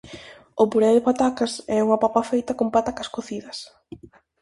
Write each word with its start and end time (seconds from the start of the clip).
O 0.61 0.63
puré 0.71 0.89
de 0.95 1.05
patacas 1.07 1.53
é 1.75 1.77
unha 1.85 2.01
papa 2.03 2.27
feita 2.31 2.57
con 2.59 2.67
patacas 2.75 3.11
cocidas. 3.15 3.57